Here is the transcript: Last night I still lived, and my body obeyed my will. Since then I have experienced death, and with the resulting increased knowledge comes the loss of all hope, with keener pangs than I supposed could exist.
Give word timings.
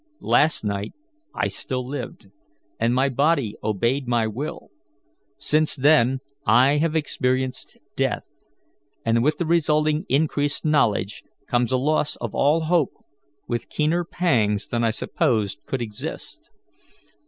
Last 0.23 0.63
night 0.63 0.93
I 1.35 1.47
still 1.47 1.87
lived, 1.87 2.31
and 2.79 2.95
my 2.95 3.07
body 3.07 3.53
obeyed 3.63 4.07
my 4.07 4.25
will. 4.25 4.71
Since 5.37 5.75
then 5.75 6.21
I 6.43 6.77
have 6.77 6.95
experienced 6.95 7.77
death, 7.95 8.25
and 9.05 9.23
with 9.23 9.37
the 9.37 9.45
resulting 9.45 10.07
increased 10.09 10.65
knowledge 10.65 11.21
comes 11.45 11.69
the 11.69 11.77
loss 11.77 12.15
of 12.15 12.33
all 12.33 12.61
hope, 12.61 12.93
with 13.47 13.69
keener 13.69 14.03
pangs 14.03 14.65
than 14.65 14.83
I 14.83 14.89
supposed 14.89 15.59
could 15.67 15.83
exist. 15.83 16.49